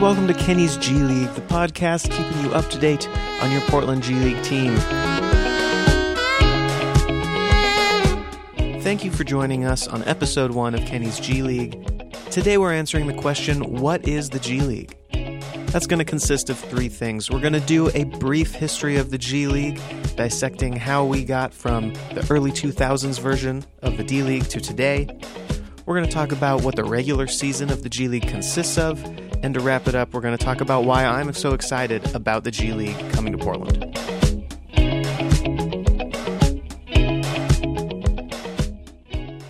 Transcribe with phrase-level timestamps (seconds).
[0.00, 3.06] welcome to Kenny's G League, the podcast keeping you up to date
[3.42, 4.74] on your Portland G League team.
[8.80, 11.86] Thank you for joining us on episode one of Kenny's G League.
[12.30, 14.96] Today we're answering the question What is the G League?
[15.66, 17.30] That's going to consist of three things.
[17.30, 19.78] We're going to do a brief history of the G League,
[20.16, 25.08] dissecting how we got from the early 2000s version of the D League to today.
[25.84, 28.98] We're going to talk about what the regular season of the G League consists of,
[29.42, 32.44] and to wrap it up, we're going to talk about why I'm so excited about
[32.44, 33.84] the G League coming to Portland.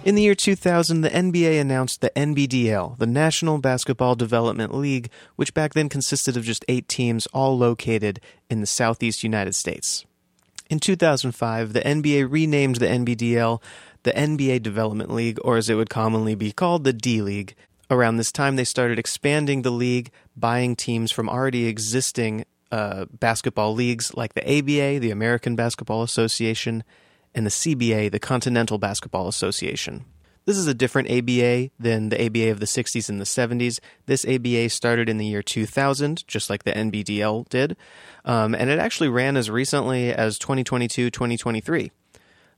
[0.02, 5.54] In the year 2000, the NBA announced the NBDL, the National Basketball Development League, which
[5.54, 10.04] back then consisted of just eight teams, all located in the southeast United States.
[10.68, 13.60] In 2005, the NBA renamed the NBDL
[14.02, 17.54] the NBA Development League, or as it would commonly be called, the D League.
[17.90, 23.74] Around this time, they started expanding the league, buying teams from already existing uh, basketball
[23.74, 26.84] leagues like the ABA, the American Basketball Association,
[27.34, 30.04] and the CBA, the Continental Basketball Association.
[30.46, 33.78] This is a different ABA than the ABA of the 60s and the 70s.
[34.06, 37.76] This ABA started in the year 2000, just like the NBDL did,
[38.24, 41.90] um, and it actually ran as recently as 2022 2023.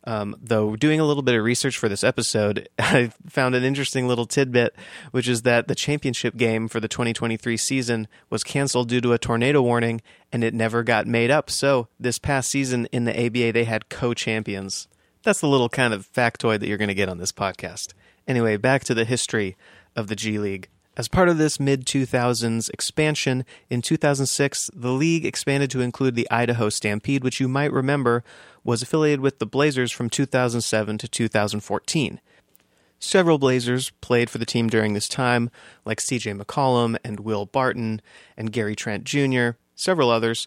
[0.04, 4.08] Um, though doing a little bit of research for this episode, I found an interesting
[4.08, 4.74] little tidbit,
[5.12, 9.18] which is that the championship game for the 2023 season was canceled due to a
[9.18, 11.50] tornado warning, and it never got made up.
[11.50, 14.88] So this past season in the ABA, they had co-champions.
[15.22, 17.92] That's the little kind of factoid that you're going to get on this podcast.
[18.26, 19.56] Anyway, back to the history
[19.94, 20.68] of the G League.
[20.94, 26.30] As part of this mid 2000s expansion, in 2006, the league expanded to include the
[26.30, 28.22] Idaho Stampede, which you might remember
[28.64, 32.20] was affiliated with the Blazers from 2007 to 2014.
[32.98, 35.50] Several Blazers played for the team during this time,
[35.84, 38.00] like CJ McCollum and Will Barton
[38.36, 40.46] and Gary Trent Jr., several others.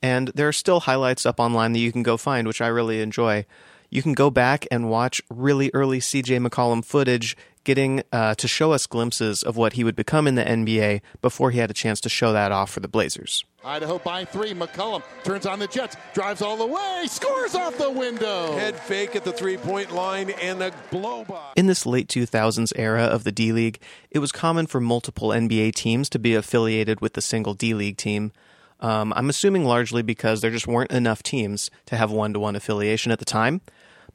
[0.00, 3.00] And there are still highlights up online that you can go find, which I really
[3.00, 3.46] enjoy.
[3.90, 8.72] You can go back and watch really early CJ McCollum footage getting uh, to show
[8.72, 12.00] us glimpses of what he would become in the NBA before he had a chance
[12.02, 13.44] to show that off for the Blazers.
[13.64, 14.54] Idaho by three.
[14.54, 18.52] McCollum turns on the Jets, drives all the way, scores off the window.
[18.52, 21.52] Head fake at the three point line and a blow by.
[21.56, 25.74] In this late 2000s era of the D League, it was common for multiple NBA
[25.74, 28.32] teams to be affiliated with the single D League team.
[28.80, 32.56] Um, I'm assuming largely because there just weren't enough teams to have one to one
[32.56, 33.60] affiliation at the time.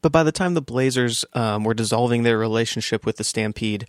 [0.02, 3.88] But by the time the Blazers um, were dissolving their relationship with the Stampede,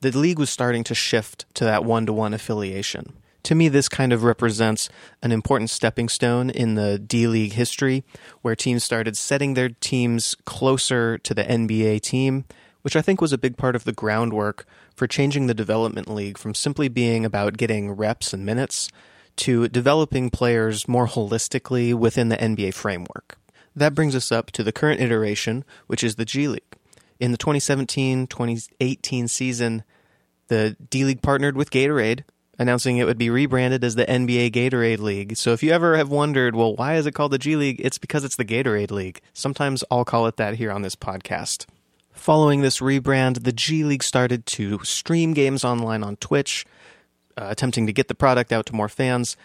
[0.00, 3.12] the league was starting to shift to that one to one affiliation.
[3.44, 4.88] To me, this kind of represents
[5.22, 8.04] an important stepping stone in the D League history,
[8.40, 12.44] where teams started setting their teams closer to the NBA team,
[12.82, 14.64] which I think was a big part of the groundwork
[14.94, 18.88] for changing the development league from simply being about getting reps and minutes
[19.36, 23.38] to developing players more holistically within the NBA framework.
[23.74, 26.76] That brings us up to the current iteration, which is the G League.
[27.18, 29.84] In the 2017 2018 season,
[30.48, 32.24] the D League partnered with Gatorade,
[32.58, 35.36] announcing it would be rebranded as the NBA Gatorade League.
[35.36, 37.80] So if you ever have wondered, well, why is it called the G League?
[37.80, 39.20] It's because it's the Gatorade League.
[39.32, 41.66] Sometimes I'll call it that here on this podcast.
[42.12, 46.66] Following this rebrand, the G League started to stream games online on Twitch,
[47.36, 49.36] uh, attempting to get the product out to more fans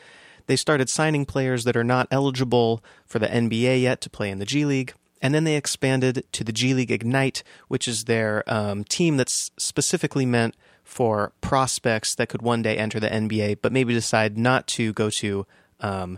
[0.48, 4.40] they started signing players that are not eligible for the NBA yet to play in
[4.40, 4.94] the G League.
[5.22, 9.52] And then they expanded to the G League Ignite, which is their um, team that's
[9.58, 14.68] specifically meant for prospects that could one day enter the NBA, but maybe decide not
[14.68, 15.46] to go to
[15.82, 16.18] um,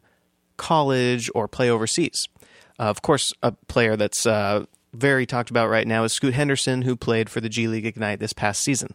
[0.57, 2.27] college or play overseas.
[2.79, 6.83] Uh, of course, a player that's uh, very talked about right now is Scoot Henderson,
[6.83, 8.93] who played for the G League Ignite this past season.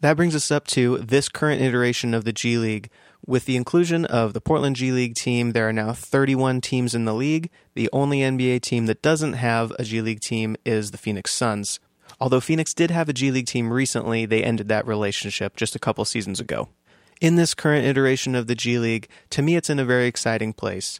[0.00, 2.90] That brings us up to this current iteration of the G League,
[3.26, 7.04] with the inclusion of the Portland G League team, there are now 31 teams in
[7.04, 7.50] the league.
[7.74, 11.80] The only NBA team that doesn't have a G League team is the Phoenix Suns.
[12.18, 15.78] Although Phoenix did have a G League team recently, they ended that relationship just a
[15.78, 16.68] couple seasons ago.
[17.20, 20.54] In this current iteration of the G League, to me, it's in a very exciting
[20.54, 20.98] place.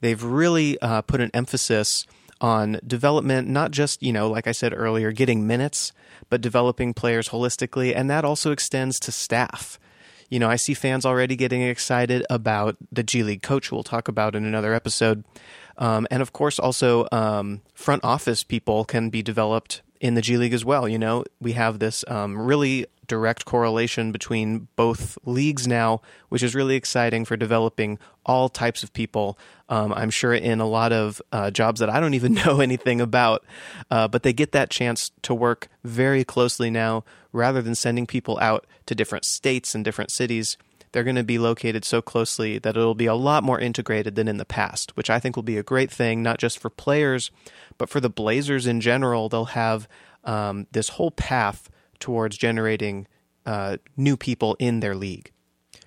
[0.00, 2.06] They've really uh, put an emphasis
[2.40, 5.92] on development, not just, you know, like I said earlier, getting minutes,
[6.28, 9.78] but developing players holistically, and that also extends to staff
[10.28, 14.08] you know, I see fans already getting excited about the G League coach, we'll talk
[14.08, 15.24] about in another episode.
[15.78, 20.36] Um, and of course, also um, front office people can be developed in the G
[20.36, 20.88] League as well.
[20.88, 26.54] You know, we have this um, really direct correlation between both leagues now, which is
[26.54, 29.38] really exciting for developing all types of people.
[29.68, 33.00] Um, I'm sure in a lot of uh, jobs that I don't even know anything
[33.00, 33.44] about,
[33.90, 38.38] uh, but they get that chance to work very closely now rather than sending people
[38.40, 40.56] out to different states and different cities.
[40.92, 44.28] They're going to be located so closely that it'll be a lot more integrated than
[44.28, 47.30] in the past, which I think will be a great thing, not just for players,
[47.76, 49.28] but for the Blazers in general.
[49.28, 49.88] They'll have
[50.24, 51.68] um, this whole path
[51.98, 53.06] towards generating
[53.46, 55.32] uh, new people in their league.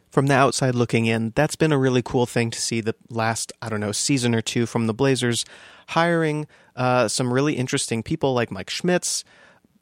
[0.09, 3.53] From the outside looking in, that's been a really cool thing to see the last,
[3.61, 5.45] I don't know, season or two from the Blazers,
[5.89, 9.23] hiring uh, some really interesting people like Mike Schmitz,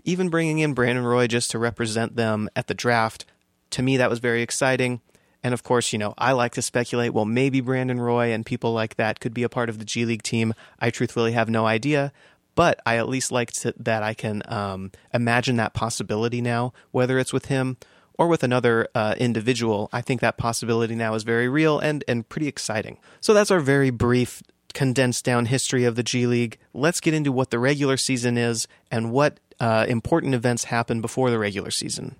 [0.04, 3.26] even bringing in Brandon Roy just to represent them at the draft.
[3.72, 5.02] To me, that was very exciting.
[5.44, 8.74] And of course, you know, I like to speculate, well, maybe Brandon Roy and people
[8.74, 10.54] like that could be a part of the G League team.
[10.80, 12.12] I truthfully have no idea,
[12.56, 17.18] but I at least like to, that I can um, imagine that possibility now, whether
[17.18, 17.78] it's with him
[18.18, 19.90] or with another uh, individual.
[19.94, 22.98] I think that possibility now is very real and, and pretty exciting.
[23.22, 24.44] So that's our very brief,
[24.74, 26.58] condensed down history of the G League.
[26.74, 31.30] Let's get into what the regular season is and what uh, important events happen before
[31.32, 32.18] the regular season.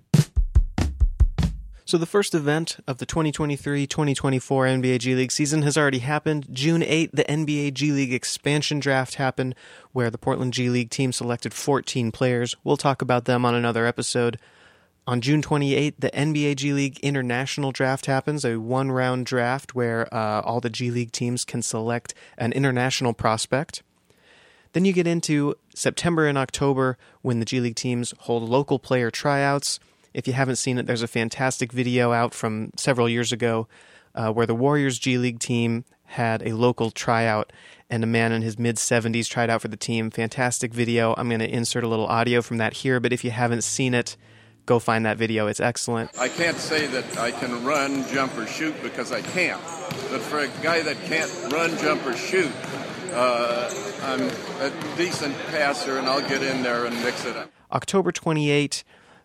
[1.90, 6.46] So, the first event of the 2023 2024 NBA G League season has already happened.
[6.54, 9.56] June 8, the NBA G League expansion draft happened,
[9.92, 12.56] where the Portland G League team selected 14 players.
[12.64, 14.38] We'll talk about them on another episode.
[15.08, 20.08] On June 28, the NBA G League International Draft happens, a one round draft where
[20.14, 23.82] uh, all the G League teams can select an international prospect.
[24.74, 29.10] Then you get into September and October when the G League teams hold local player
[29.10, 29.80] tryouts.
[30.14, 33.68] If you haven't seen it, there's a fantastic video out from several years ago
[34.16, 37.54] uh, where the Warriors G League team had a local tryout
[37.90, 40.10] and a man in his mid 70s tried out for the team.
[40.10, 41.14] Fantastic video.
[41.18, 43.94] I'm going to insert a little audio from that here, but if you haven't seen
[43.94, 44.18] it,
[44.66, 45.48] go find that video.
[45.48, 46.12] It's excellent.
[46.20, 49.62] I can't say that I can run, jump, or shoot because I can't.
[50.12, 52.52] But for a guy that can't run, jump, or shoot,
[53.14, 53.72] uh,
[54.04, 54.22] I'm
[54.62, 57.52] a decent passer and I'll get in there and mix it up.
[57.72, 58.84] October 28,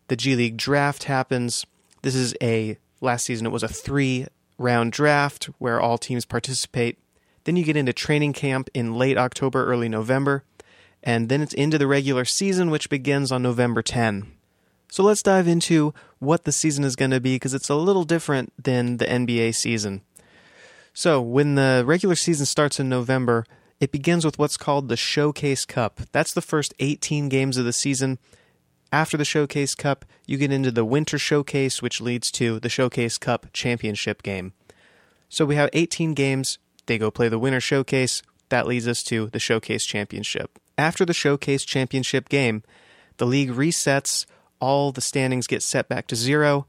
[0.09, 1.67] the G League draft happens.
[2.03, 4.27] This is a last season it was a 3
[4.59, 6.99] round draft where all teams participate.
[7.45, 10.45] Then you get into training camp in late October, early November,
[11.03, 14.33] and then it's into the regular season which begins on November 10.
[14.91, 18.05] So let's dive into what the season is going to be because it's a little
[18.05, 20.03] different than the NBA season.
[20.97, 23.45] So, when the regular season starts in November,
[23.81, 26.01] it begins with what's called the Showcase Cup.
[26.13, 28.21] That's the first 18 games of the season.
[28.95, 33.19] After the Showcase Cup, you get into the Winter Showcase, which leads to the Showcase
[33.19, 34.53] Cup championship game.
[35.29, 36.59] So we have 18 games.
[36.87, 38.23] They go play the Winter Showcase.
[38.51, 40.61] That leads us to the Showcase Championship.
[40.79, 42.63] After the Showcase Championship game,
[43.17, 44.27] the league resets,
[44.61, 46.65] all the standings get set back to zero,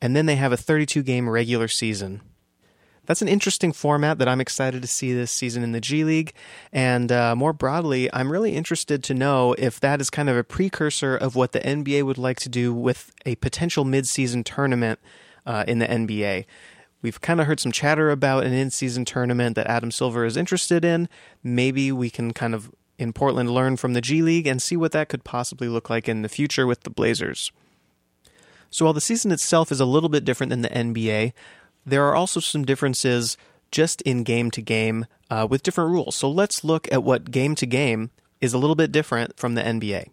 [0.00, 2.22] and then they have a 32 game regular season
[3.06, 6.32] that's an interesting format that I'm excited to see this season in the G League.
[6.72, 10.44] And uh, more broadly, I'm really interested to know if that is kind of a
[10.44, 14.98] precursor of what the NBA would like to do with a potential midseason tournament
[15.46, 16.44] uh, in the NBA.
[17.02, 20.36] We've kind of heard some chatter about an in season tournament that Adam Silver is
[20.36, 21.08] interested in.
[21.42, 24.92] Maybe we can kind of in Portland learn from the G League and see what
[24.92, 27.50] that could possibly look like in the future with the Blazers.
[28.68, 31.32] So while the season itself is a little bit different than the NBA,
[31.84, 33.36] there are also some differences
[33.70, 36.16] just in game to game uh, with different rules.
[36.16, 38.10] So let's look at what game to game
[38.40, 40.08] is a little bit different from the NBA.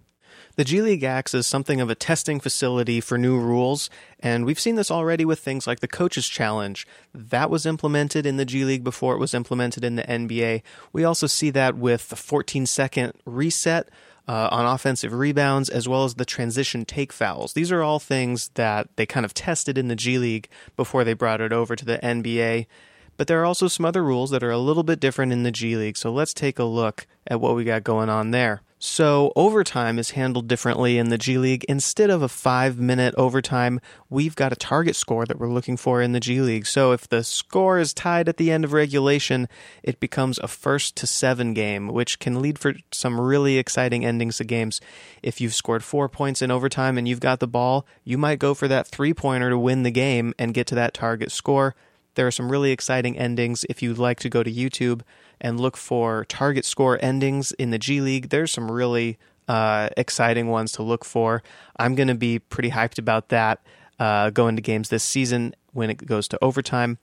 [0.58, 4.60] The G League acts as something of a testing facility for new rules, and we've
[4.60, 6.88] seen this already with things like the Coaches Challenge.
[7.14, 10.64] That was implemented in the G League before it was implemented in the NBA.
[10.92, 13.90] We also see that with the 14 second reset
[14.28, 17.54] uh, on offensive rebounds, as well as the transition take fouls.
[17.54, 21.14] These are all things that they kind of tested in the G League before they
[21.14, 22.68] brought it over to the NBA.
[23.16, 25.52] But there are also some other rules that are a little bit different in the
[25.52, 28.62] G League, so let's take a look at what we got going on there.
[28.80, 31.66] So, overtime is handled differently in the G League.
[31.68, 36.00] Instead of a five minute overtime, we've got a target score that we're looking for
[36.00, 36.68] in the G League.
[36.68, 39.48] So, if the score is tied at the end of regulation,
[39.82, 44.38] it becomes a first to seven game, which can lead for some really exciting endings
[44.38, 44.80] to games.
[45.24, 48.54] If you've scored four points in overtime and you've got the ball, you might go
[48.54, 51.74] for that three pointer to win the game and get to that target score.
[52.14, 55.02] There are some really exciting endings if you'd like to go to YouTube
[55.40, 58.30] and look for target score endings in the G League.
[58.30, 59.18] There's some really
[59.48, 61.44] uh, exciting ones to look for.
[61.78, 63.62] I'm going to be pretty hyped about that
[64.00, 66.98] uh, going to games this season when it goes to overtime.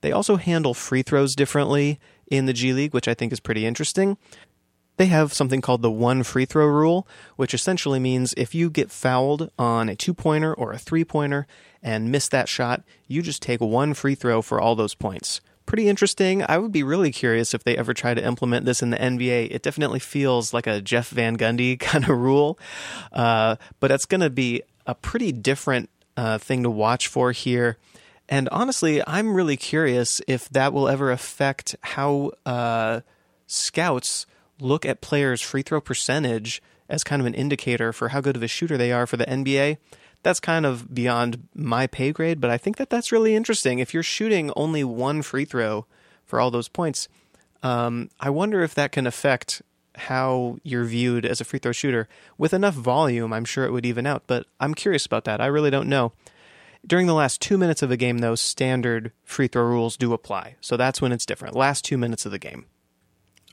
[0.00, 1.98] They also handle free throws differently
[2.30, 4.16] in the G League, which I think is pretty interesting.
[4.96, 8.90] They have something called the one free throw rule, which essentially means if you get
[8.90, 11.46] fouled on a two pointer or a three pointer
[11.82, 15.86] and miss that shot, you just take one free throw for all those points pretty
[15.86, 16.42] interesting.
[16.48, 19.50] I would be really curious if they ever try to implement this in the NBA.
[19.50, 22.58] It definitely feels like a Jeff Van Gundy kind of rule,
[23.12, 27.76] uh, but it's going to be a pretty different uh, thing to watch for here.
[28.30, 33.00] And honestly, I'm really curious if that will ever affect how uh,
[33.46, 34.26] scouts
[34.60, 38.42] look at players' free throw percentage as kind of an indicator for how good of
[38.42, 39.76] a shooter they are for the NBA.
[40.22, 43.78] That's kind of beyond my pay grade, but I think that that's really interesting.
[43.78, 45.86] If you're shooting only one free throw
[46.24, 47.08] for all those points,
[47.62, 49.62] um, I wonder if that can affect
[49.94, 52.08] how you're viewed as a free throw shooter.
[52.36, 55.40] With enough volume, I'm sure it would even out, but I'm curious about that.
[55.40, 56.12] I really don't know.
[56.86, 60.56] During the last two minutes of a game, though, standard free throw rules do apply.
[60.60, 61.56] So that's when it's different.
[61.56, 62.66] Last two minutes of the game.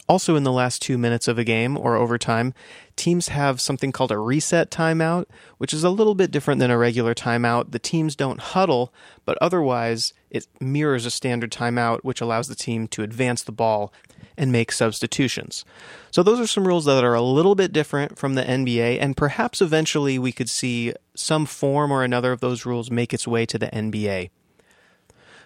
[0.07, 2.53] Also, in the last two minutes of a game or overtime,
[2.95, 5.25] teams have something called a reset timeout,
[5.57, 7.71] which is a little bit different than a regular timeout.
[7.71, 8.93] The teams don't huddle,
[9.25, 13.91] but otherwise, it mirrors a standard timeout, which allows the team to advance the ball
[14.37, 15.65] and make substitutions.
[16.11, 19.17] So, those are some rules that are a little bit different from the NBA, and
[19.17, 23.45] perhaps eventually we could see some form or another of those rules make its way
[23.47, 24.29] to the NBA.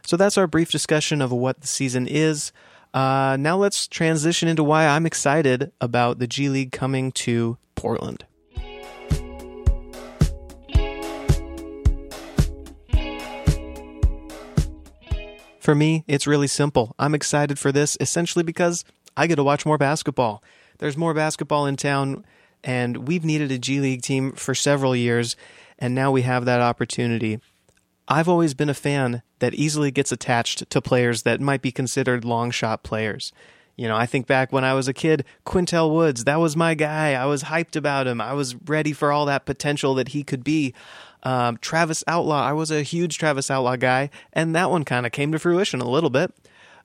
[0.05, 2.51] So, that's our brief discussion of what the season is.
[2.93, 8.25] Uh, now let's transition into why I'm excited about the G League coming to Portland.
[15.59, 16.95] For me, it's really simple.
[16.97, 18.83] I'm excited for this essentially because
[19.15, 20.41] I get to watch more basketball.
[20.79, 22.25] There's more basketball in town,
[22.63, 25.35] and we've needed a G League team for several years,
[25.77, 27.39] and now we have that opportunity.
[28.11, 32.25] I've always been a fan that easily gets attached to players that might be considered
[32.25, 33.31] long shot players.
[33.75, 36.73] You know, I think back when I was a kid, Qyntel Woods, that was my
[36.73, 37.13] guy.
[37.13, 38.19] I was hyped about him.
[38.19, 40.73] I was ready for all that potential that he could be.
[41.21, 45.11] Um, Travis Outlaw, I was a huge Travis Outlaw guy, and that one kind of
[45.11, 46.33] came to fruition a little bit.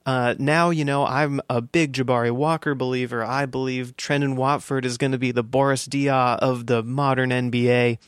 [0.06, 3.24] Uh, now, you know, I'm a big Jabari Walker believer.
[3.24, 7.98] I believe Trendon Watford is going to be the Boris Diaw of the modern NBA.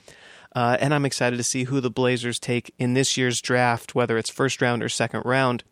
[0.56, 4.16] Uh, and I'm excited to see who the Blazers take in this year's draft, whether
[4.16, 5.62] it's first round or second round.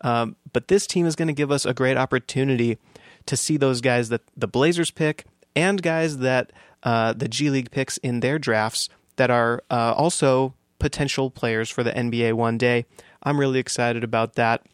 [0.00, 2.78] Um, but this team is going to give us a great opportunity
[3.26, 6.50] to see those guys that the Blazers pick and guys that
[6.82, 11.82] uh, the G League picks in their drafts that are uh, also potential players for
[11.82, 12.86] the NBA one day.
[13.22, 14.64] I'm really excited about that.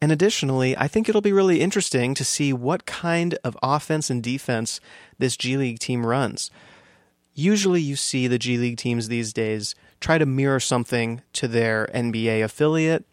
[0.00, 4.22] And additionally, I think it'll be really interesting to see what kind of offense and
[4.22, 4.80] defense
[5.18, 6.50] this G League team runs
[7.34, 11.88] usually you see the G League teams these days try to mirror something to their
[11.94, 13.04] NBA affiliate.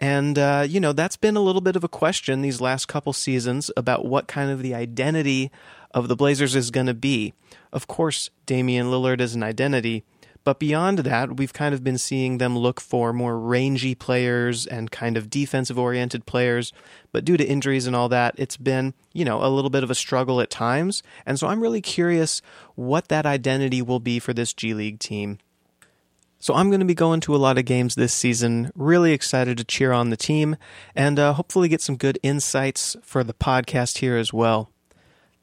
[0.00, 3.12] And, uh, you know, that's been a little bit of a question these last couple
[3.12, 5.50] seasons about what kind of the identity
[5.92, 7.34] of the Blazers is going to be.
[7.72, 10.04] Of course, Damian Lillard is an identity,
[10.44, 14.90] but beyond that, we've kind of been seeing them look for more rangy players and
[14.90, 16.72] kind of defensive oriented players.
[17.12, 19.90] But due to injuries and all that, it's been, you know, a little bit of
[19.90, 21.02] a struggle at times.
[21.24, 22.42] And so I'm really curious
[22.74, 25.38] what that identity will be for this G League team.
[26.40, 28.72] So I'm going to be going to a lot of games this season.
[28.74, 30.56] Really excited to cheer on the team
[30.96, 34.68] and uh, hopefully get some good insights for the podcast here as well.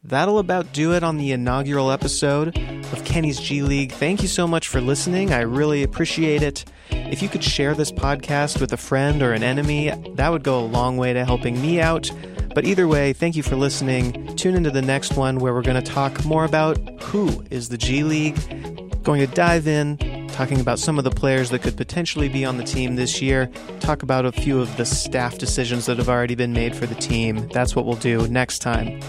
[0.04, 2.58] That'll about do it on the inaugural episode
[2.92, 3.92] of Kenny's G League.
[3.92, 5.34] Thank you so much for listening.
[5.34, 6.66] I really appreciate it.
[6.90, 10.60] If you could share this podcast with a friend or an enemy, that would go
[10.60, 12.10] a long way to helping me out.
[12.54, 14.36] But either way, thank you for listening.
[14.36, 17.78] Tune into the next one where we're going to talk more about who is the
[17.78, 18.38] G League.
[19.04, 19.98] Going to dive in,
[20.30, 23.50] talking about some of the players that could potentially be on the team this year,
[23.80, 26.96] talk about a few of the staff decisions that have already been made for the
[26.96, 27.48] team.
[27.50, 29.00] That's what we'll do next time.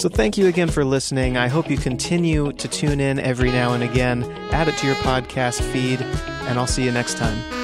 [0.00, 1.36] So thank you again for listening.
[1.36, 4.96] I hope you continue to tune in every now and again, add it to your
[4.96, 7.59] podcast feed, and I'll see you next time.